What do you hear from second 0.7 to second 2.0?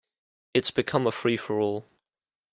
become a free-for-all.